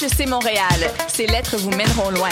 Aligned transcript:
HEC 0.00 0.28
Montréal. 0.28 0.90
Ces 1.08 1.26
lettres 1.26 1.58
vous 1.58 1.70
mèneront 1.72 2.10
loin. 2.10 2.30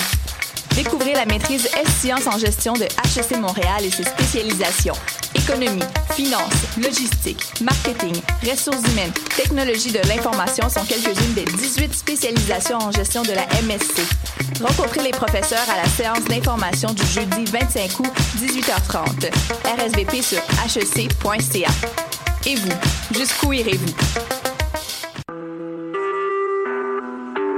Découvrez 0.75 1.13
la 1.13 1.27
maîtrise 1.27 1.69
S-Sciences 1.77 2.27
en 2.27 2.39
gestion 2.39 2.73
de 2.73 2.85
HEC 2.85 3.37
Montréal 3.39 3.85
et 3.85 3.91
ses 3.91 4.05
spécialisations. 4.05 4.95
Économie, 5.35 5.83
finance, 6.13 6.55
logistique, 6.81 7.45
marketing, 7.61 8.15
ressources 8.49 8.89
humaines, 8.91 9.13
technologie 9.37 9.93
de 9.93 9.99
l'information 10.09 10.71
sont 10.71 10.85
quelques-unes 10.85 11.35
des 11.35 11.45
18 11.45 11.95
spécialisations 11.95 12.79
en 12.79 12.91
gestion 12.91 13.23
de 13.23 13.33
la 13.33 13.45
MSC. 13.63 14.01
Rencontrez 14.63 15.03
les 15.03 15.11
professeurs 15.11 15.69
à 15.71 15.77
la 15.77 15.89
séance 15.89 16.25
d'information 16.25 16.95
du 16.95 17.05
jeudi 17.05 17.45
25 17.45 18.01
août, 18.01 18.13
18h30. 18.39 19.31
RSVP 19.77 20.23
sur 20.23 20.39
hec.ca. 20.65 21.71
Et 22.47 22.55
vous, 22.55 22.73
jusqu'où 23.15 23.53
irez-vous? 23.53 24.28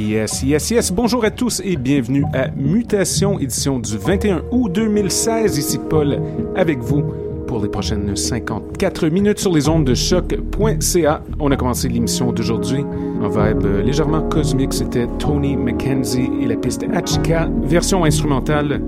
Yes, 0.00 0.42
yes, 0.42 0.70
yes. 0.70 0.92
Bonjour 0.92 1.24
à 1.24 1.30
tous 1.30 1.60
et 1.64 1.76
bienvenue 1.76 2.24
à 2.32 2.48
Mutation, 2.56 3.38
édition 3.38 3.78
du 3.78 3.96
21 3.96 4.42
août 4.50 4.72
2016. 4.72 5.58
Ici 5.58 5.78
Paul 5.78 6.20
avec 6.56 6.78
vous 6.78 7.02
pour 7.46 7.62
les 7.62 7.68
prochaines 7.68 8.16
54 8.16 9.08
minutes 9.08 9.38
sur 9.38 9.52
les 9.52 9.68
ondes 9.68 9.84
de 9.84 9.94
choc.ca. 9.94 11.22
On 11.38 11.50
a 11.50 11.56
commencé 11.56 11.88
l'émission 11.88 12.32
d'aujourd'hui 12.32 12.84
en 13.22 13.28
vibe 13.28 13.66
légèrement 13.84 14.22
cosmique. 14.22 14.72
C'était 14.72 15.06
Tony 15.18 15.56
McKenzie 15.56 16.30
et 16.40 16.46
la 16.46 16.56
piste 16.56 16.84
Hachika, 16.92 17.48
version 17.62 18.04
instrumentale. 18.04 18.80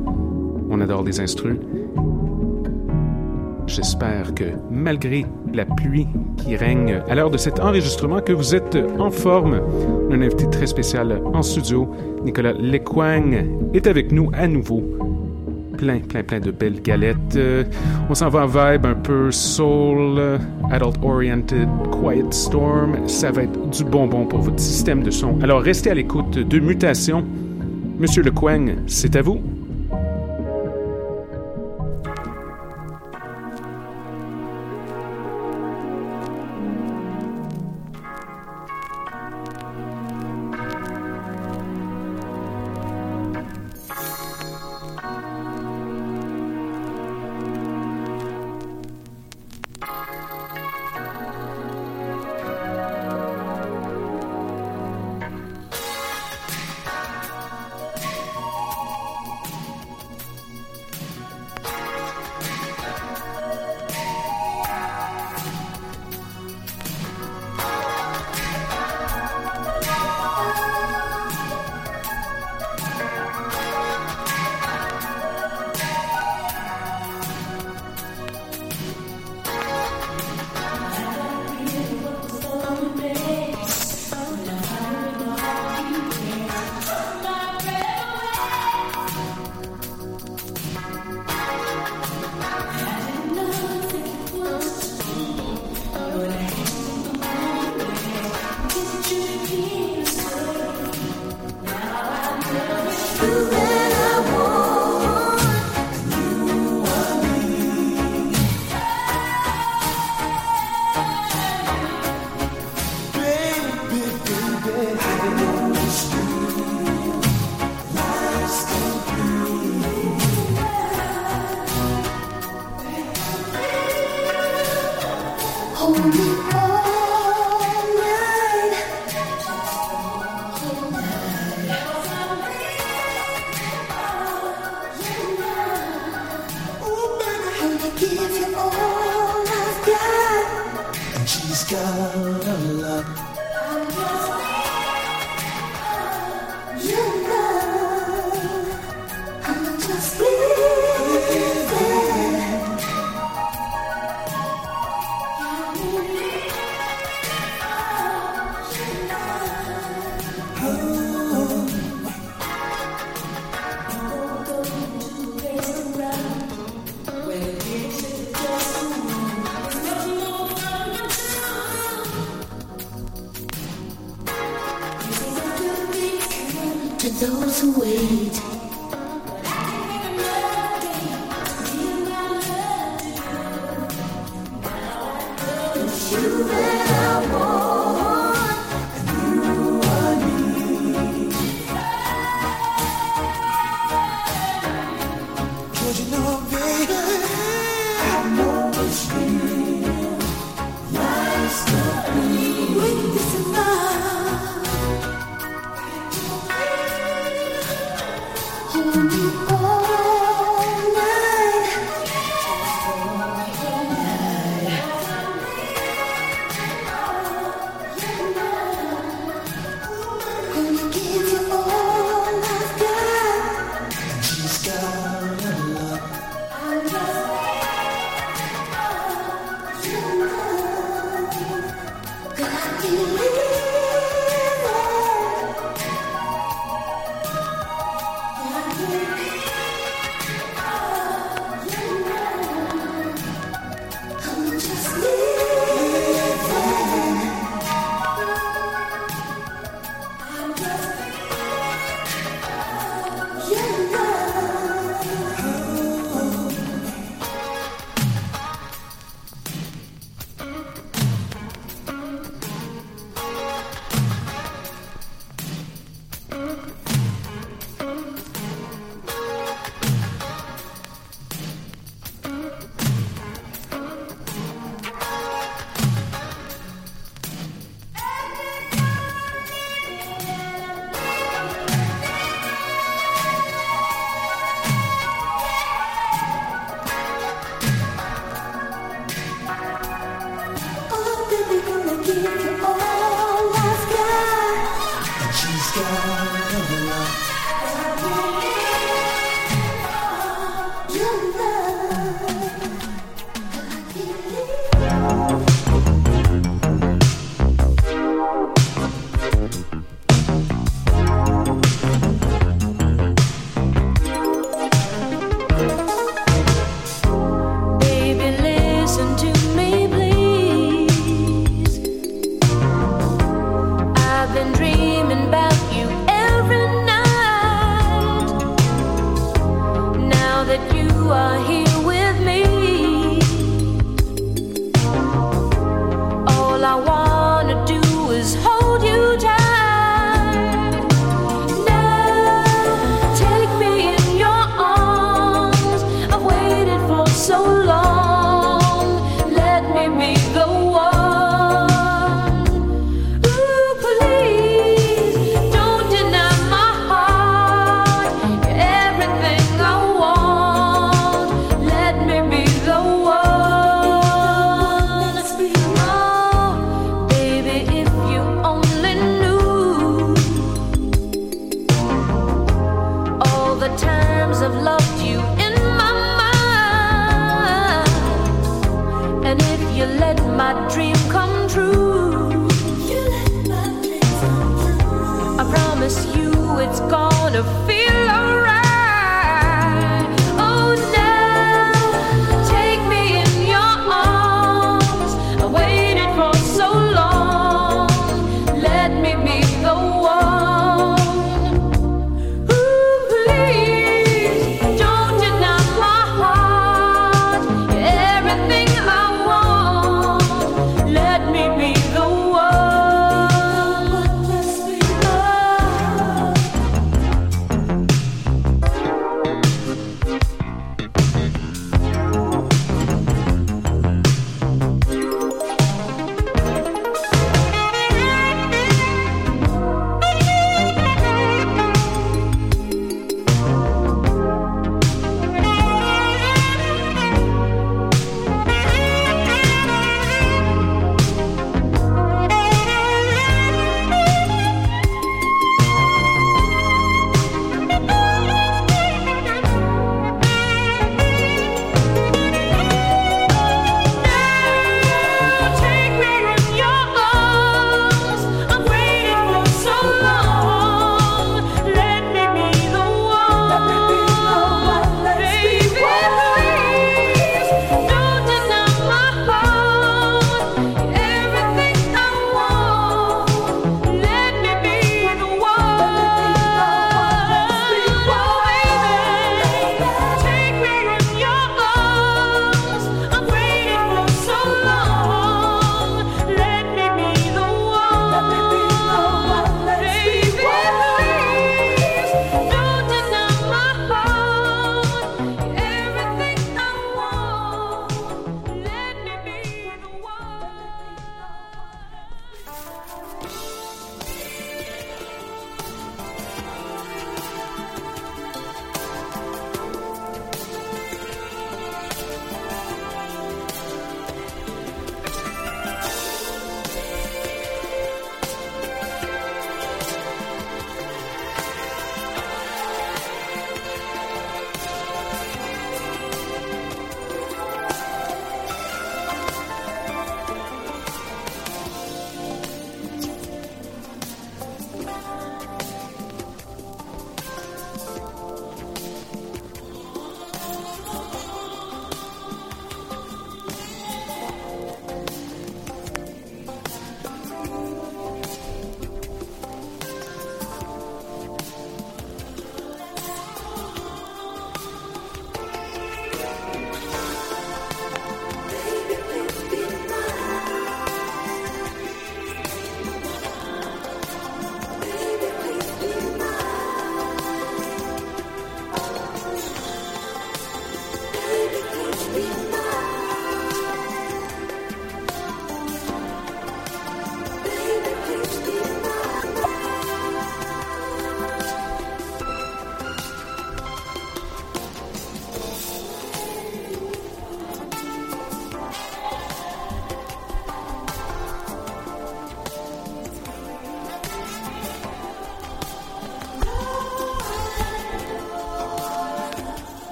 On 0.71 0.81
adore 0.81 1.03
les 1.03 1.21
instrus. 1.21 1.57
J'espère 3.67 4.35
que 4.35 4.45
malgré 4.71 5.25
la 5.53 5.65
pluie 5.65 6.07
qui 6.37 6.57
règne 6.57 7.01
à 7.09 7.15
l'heure 7.15 7.31
de 7.31 7.37
cet 7.37 7.61
enregistrement, 7.61 8.21
que 8.21 8.33
vous 8.33 8.55
êtes 8.55 8.77
en 8.99 9.11
forme. 9.11 9.61
Un 10.11 10.21
invité 10.21 10.49
très 10.51 10.67
spécial 10.67 11.23
en 11.33 11.43
studio, 11.43 11.89
Nicolas 12.25 12.53
Lequang, 12.53 13.33
est 13.73 13.87
avec 13.87 14.13
nous 14.13 14.31
à 14.35 14.47
nouveau. 14.47 14.83
Plein, 15.79 16.01
plein, 16.01 16.23
plein 16.23 16.41
de 16.41 16.51
belles 16.51 16.81
galettes. 16.83 17.37
Euh, 17.37 17.65
on 18.09 18.15
s'en 18.15 18.29
va 18.29 18.45
en 18.45 18.47
vibe 18.47 18.87
un 18.87 18.95
peu 18.95 19.31
soul, 19.31 20.39
adult-oriented, 20.71 21.69
quiet 21.91 22.31
storm. 22.31 23.09
Ça 23.09 23.33
va 23.33 23.45
être 23.45 23.71
du 23.71 23.85
bonbon 23.85 24.27
pour 24.27 24.41
votre 24.41 24.61
système 24.61 25.03
de 25.03 25.11
son. 25.11 25.41
Alors 25.43 25.63
restez 25.63 25.91
à 25.91 25.95
l'écoute 25.95 26.39
de 26.39 26.59
Mutation. 26.61 27.25
Monsieur 27.99 28.23
Lequang, 28.23 28.67
c'est 28.87 29.17
à 29.17 29.23
vous. 29.23 29.41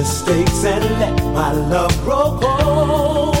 Mistakes 0.00 0.64
and 0.64 0.82
let 0.98 1.14
my 1.34 1.52
love 1.52 1.94
grow 2.04 2.38
cold. 2.40 3.39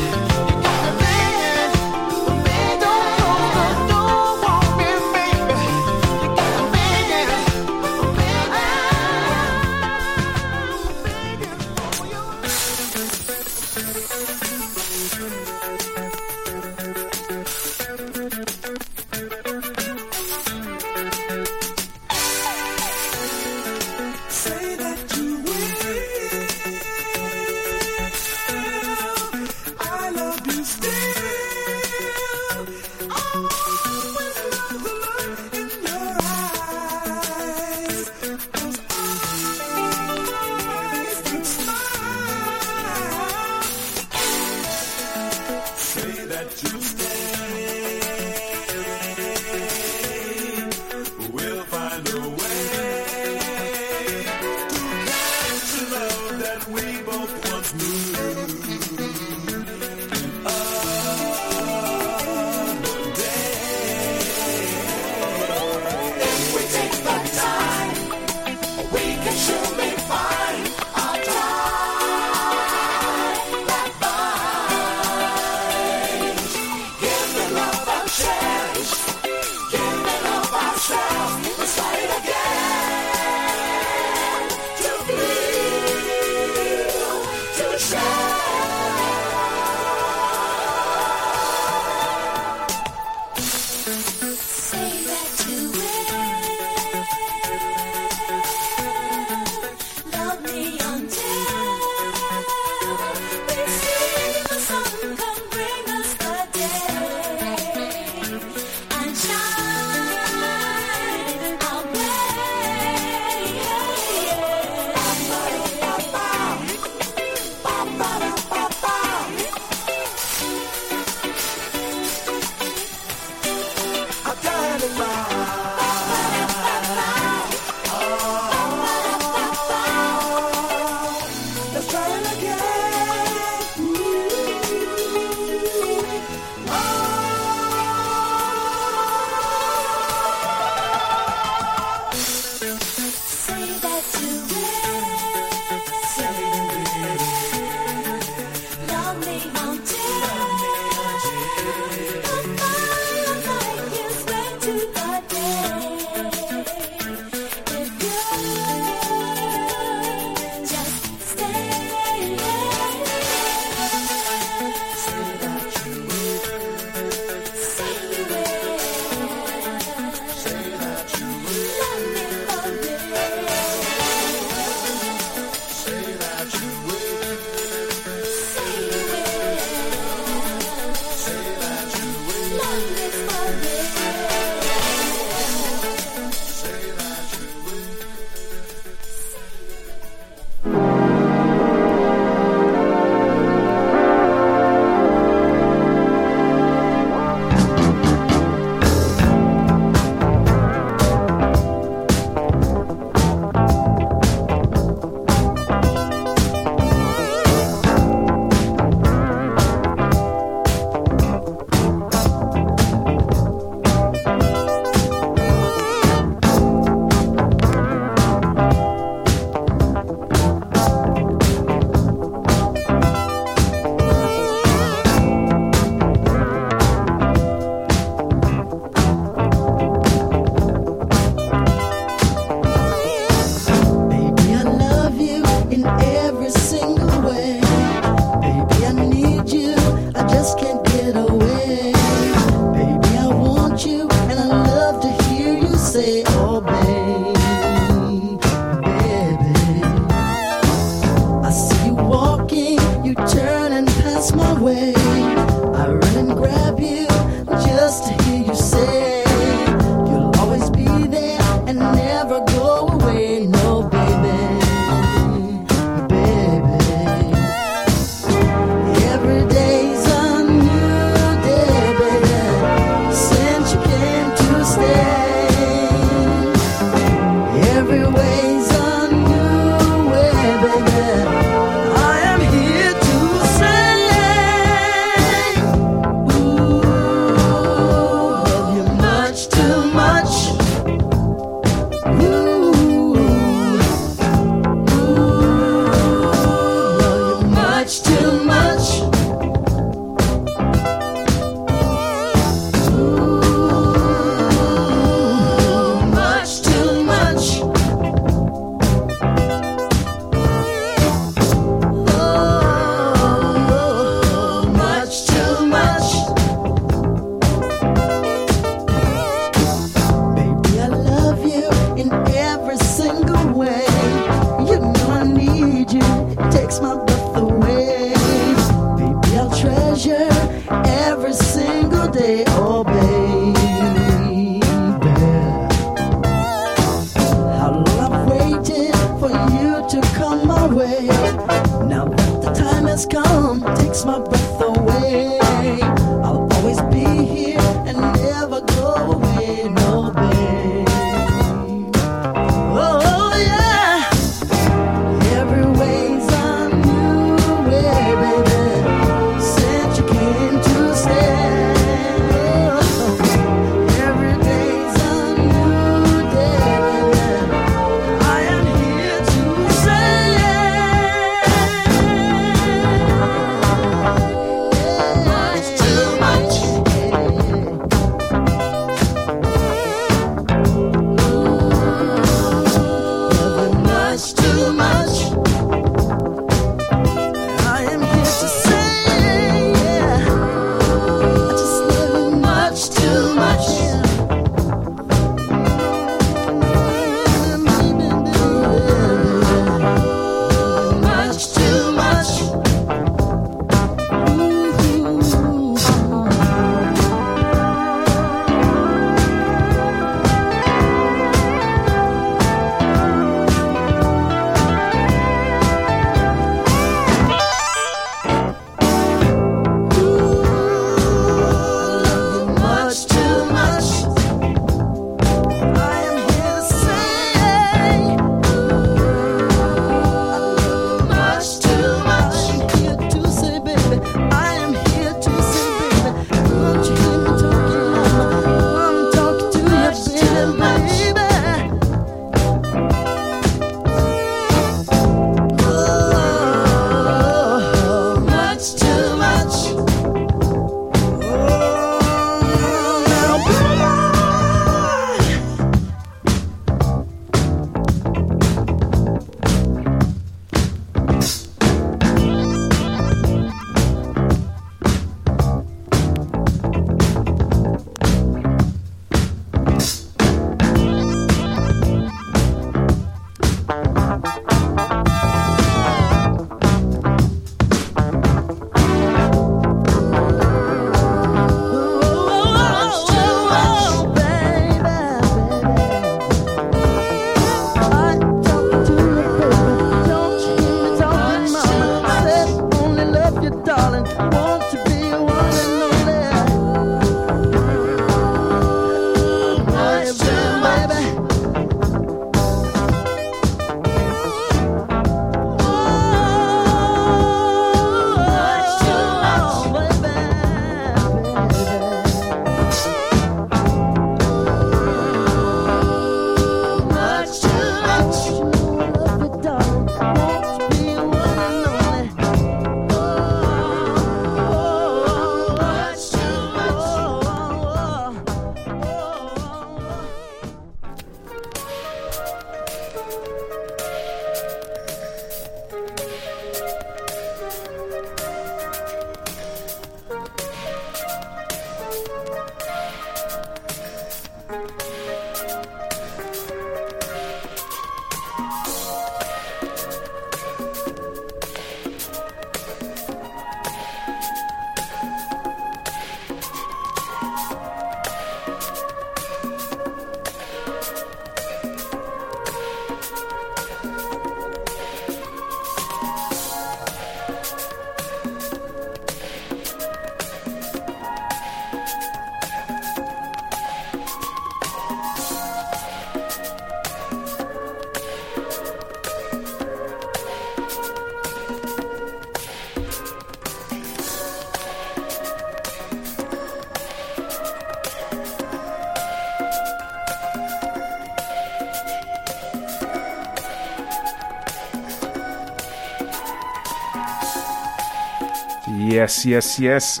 Yes, 599.24 599.58
yes. 599.58 600.00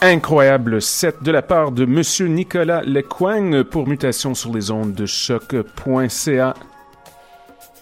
Incroyable 0.00 0.80
set 0.80 1.22
de 1.22 1.30
la 1.30 1.42
part 1.42 1.72
de 1.72 1.84
Monsieur 1.84 2.26
Nicolas 2.26 2.82
Lecoing 2.82 3.64
pour 3.64 3.86
mutation 3.86 4.34
sur 4.34 4.52
les 4.54 4.70
ondes 4.70 4.94
de 4.94 5.04
choc.ca. 5.04 6.54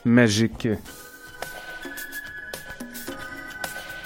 Magique. 0.04 0.68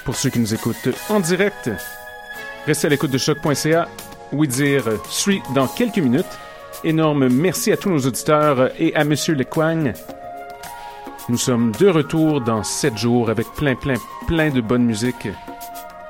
Pour 0.04 0.14
ceux 0.14 0.30
qui 0.30 0.40
nous 0.40 0.54
écoutent 0.54 0.88
en 1.09 1.20
direct, 1.20 1.70
restez 2.66 2.86
à 2.86 2.90
l'écoute 2.90 3.11
de 3.11 3.18
choc.ca. 3.18 3.88
Oui 4.32 4.48
dire 4.48 4.84
suit 5.09 5.42
dans 5.54 5.68
quelques 5.68 5.98
minutes. 5.98 6.26
Énorme 6.84 7.28
merci 7.28 7.72
à 7.72 7.76
tous 7.76 7.88
nos 7.90 8.00
auditeurs 8.00 8.70
et 8.78 8.94
à 8.94 9.04
Monsieur 9.04 9.34
Lecoing. 9.34 9.92
Nous 11.28 11.38
sommes 11.38 11.72
de 11.72 11.88
retour 11.88 12.40
dans 12.40 12.62
7 12.62 12.96
jours 12.96 13.30
avec 13.30 13.48
plein, 13.54 13.74
plein, 13.74 13.96
plein 14.28 14.50
de 14.50 14.60
bonne 14.60 14.84
musique. 14.84 15.26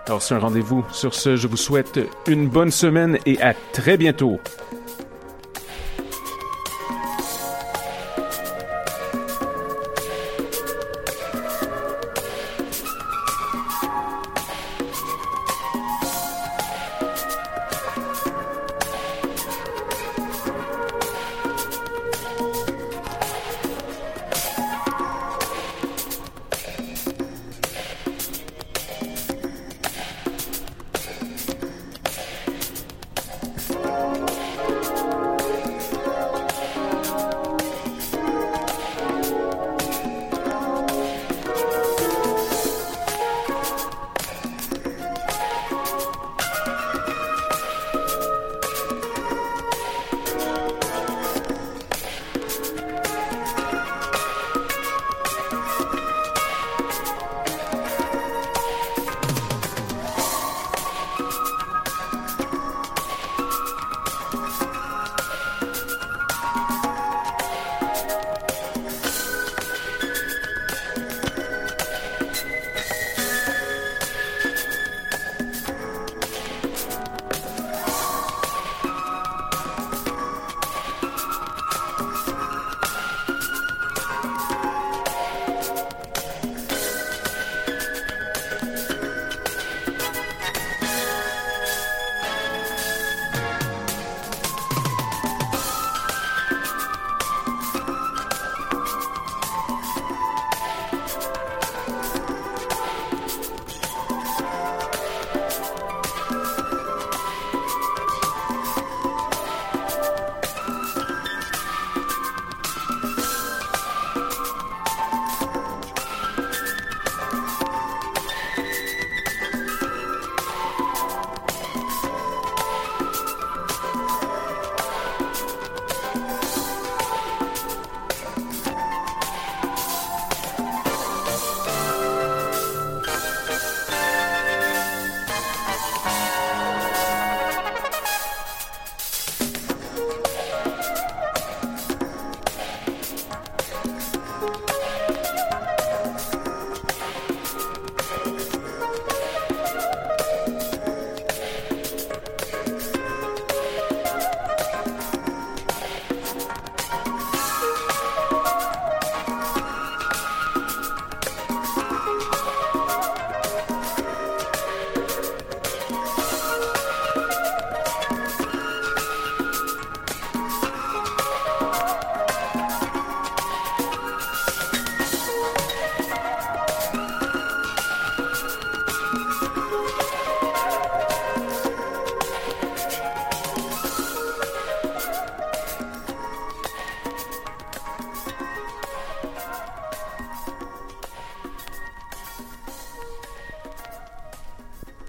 Alors 0.07 0.21
c'est 0.21 0.35
un 0.35 0.39
rendez-vous. 0.39 0.85
Sur 0.93 1.15
ce, 1.15 1.37
je 1.37 1.47
vous 1.47 1.57
souhaite 1.57 1.99
une 2.27 2.49
bonne 2.49 2.71
semaine 2.71 3.19
et 3.25 3.41
à 3.41 3.55
très 3.73 3.97
bientôt. 3.97 4.39